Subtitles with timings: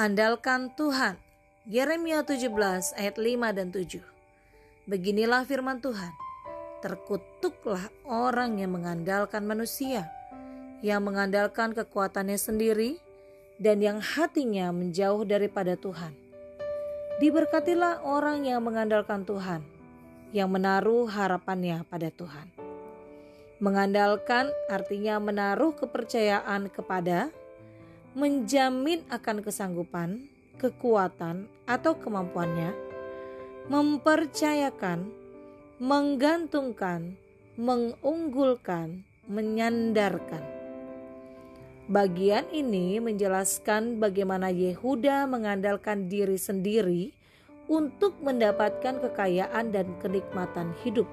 [0.00, 1.20] Andalkan Tuhan.
[1.68, 2.48] Yeremia 17
[2.96, 4.00] ayat 5 dan 7.
[4.88, 6.08] Beginilah firman Tuhan.
[6.80, 10.08] Terkutuklah orang yang mengandalkan manusia,
[10.80, 12.96] yang mengandalkan kekuatannya sendiri,
[13.60, 16.16] dan yang hatinya menjauh daripada Tuhan.
[17.20, 19.60] Diberkatilah orang yang mengandalkan Tuhan,
[20.32, 22.48] yang menaruh harapannya pada Tuhan.
[23.60, 27.28] Mengandalkan artinya menaruh kepercayaan kepada,
[28.16, 30.26] menjamin akan kesanggupan,
[30.58, 32.74] kekuatan, atau kemampuannya,
[33.70, 35.10] mempercayakan,
[35.78, 37.14] menggantungkan,
[37.54, 40.42] mengunggulkan, menyandarkan.
[41.90, 47.10] Bagian ini menjelaskan bagaimana Yehuda mengandalkan diri sendiri
[47.66, 51.06] untuk mendapatkan kekayaan dan kenikmatan hidup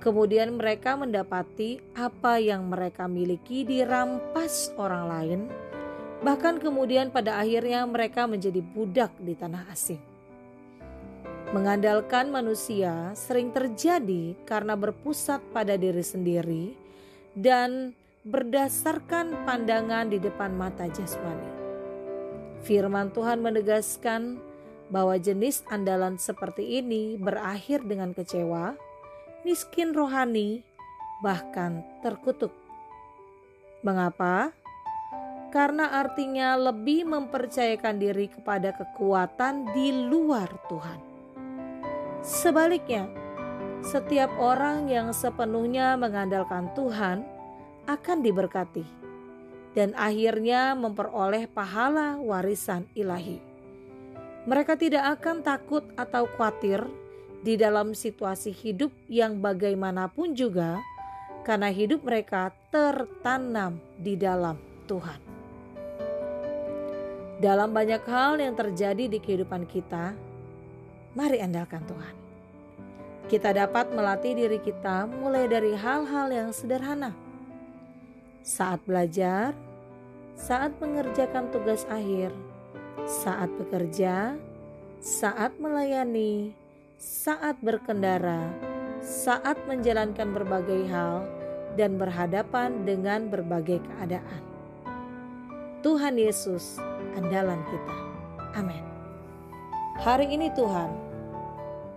[0.00, 5.40] Kemudian mereka mendapati apa yang mereka miliki dirampas orang lain.
[6.20, 10.00] Bahkan kemudian pada akhirnya mereka menjadi budak di tanah asing.
[11.50, 16.64] Mengandalkan manusia sering terjadi karena berpusat pada diri sendiri
[17.34, 21.48] dan berdasarkan pandangan di depan mata jasmani.
[22.62, 24.36] Firman Tuhan menegaskan
[24.92, 28.76] bahwa jenis andalan seperti ini berakhir dengan kecewa,
[29.48, 30.60] miskin rohani,
[31.24, 32.52] bahkan terkutuk.
[33.80, 34.52] Mengapa?
[35.50, 40.98] Karena artinya lebih mempercayakan diri kepada kekuatan di luar Tuhan.
[42.22, 43.10] Sebaliknya,
[43.82, 47.26] setiap orang yang sepenuhnya mengandalkan Tuhan
[47.90, 49.00] akan diberkati
[49.74, 53.40] dan akhirnya memperoleh pahala warisan ilahi.
[54.46, 56.82] Mereka tidak akan takut atau khawatir
[57.40, 60.80] di dalam situasi hidup yang bagaimanapun juga,
[61.44, 65.29] karena hidup mereka tertanam di dalam Tuhan.
[67.40, 70.12] Dalam banyak hal yang terjadi di kehidupan kita,
[71.16, 72.14] mari andalkan Tuhan.
[73.32, 77.16] Kita dapat melatih diri kita mulai dari hal-hal yang sederhana.
[78.44, 79.56] Saat belajar,
[80.36, 82.28] saat mengerjakan tugas akhir,
[83.08, 84.36] saat bekerja,
[85.00, 86.52] saat melayani,
[87.00, 88.52] saat berkendara,
[89.00, 91.24] saat menjalankan berbagai hal,
[91.80, 94.49] dan berhadapan dengan berbagai keadaan.
[95.80, 96.76] Tuhan Yesus,
[97.16, 97.96] andalan kita.
[98.52, 98.84] Amin.
[99.96, 100.92] Hari ini, Tuhan,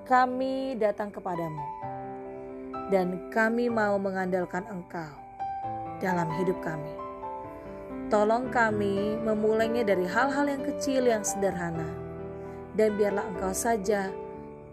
[0.07, 1.59] kami datang kepadamu,
[2.87, 5.11] dan kami mau mengandalkan Engkau
[5.99, 6.95] dalam hidup kami.
[8.07, 11.91] Tolong kami memulainya dari hal-hal yang kecil yang sederhana,
[12.79, 14.07] dan biarlah Engkau saja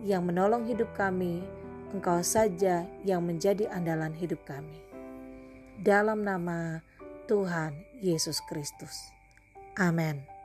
[0.06, 1.42] yang menolong hidup kami,
[1.90, 4.78] Engkau saja yang menjadi andalan hidup kami.
[5.82, 6.78] Dalam nama
[7.30, 9.14] Tuhan Yesus Kristus.
[9.78, 10.39] Amin.